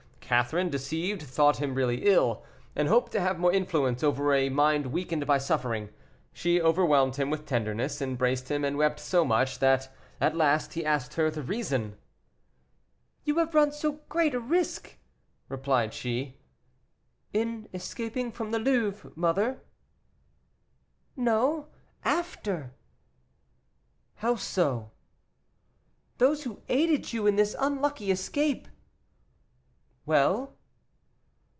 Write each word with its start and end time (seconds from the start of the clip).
Catherine, 0.31 0.69
deceived, 0.69 1.21
thought 1.23 1.57
him 1.57 1.75
really 1.75 2.05
ill, 2.05 2.45
and 2.73 2.87
hoped 2.87 3.11
to 3.11 3.19
have 3.19 3.37
more 3.37 3.51
influence 3.51 4.01
over 4.01 4.33
a 4.33 4.47
mind 4.47 4.85
weakened 4.85 5.27
by 5.27 5.37
suffering. 5.37 5.89
She 6.31 6.61
overwhelmed 6.61 7.17
him 7.17 7.29
with 7.29 7.45
tenderness, 7.45 8.01
embraced 8.01 8.47
him, 8.49 8.63
and 8.63 8.77
wept 8.77 9.01
so 9.01 9.25
much 9.25 9.59
that 9.59 9.93
at 10.21 10.37
last 10.37 10.71
he 10.71 10.85
asked 10.85 11.15
her 11.15 11.29
the 11.29 11.43
reason. 11.43 11.97
"You 13.25 13.39
have 13.39 13.53
run 13.53 13.73
so 13.73 13.99
great 14.07 14.33
a 14.33 14.39
risk," 14.39 14.97
replied 15.49 15.93
she. 15.93 16.37
"In 17.33 17.67
escaping 17.73 18.31
from 18.31 18.51
the 18.51 18.59
Louvre, 18.59 19.11
mother?" 19.17 19.59
"No, 21.17 21.67
after." 22.05 22.71
"How 24.15 24.37
so?" 24.37 24.91
"Those 26.19 26.43
who 26.45 26.61
aided 26.69 27.11
you 27.11 27.27
in 27.27 27.35
this 27.35 27.53
unlucky 27.59 28.11
escape" 28.11 28.69
"Well?" 30.11 30.57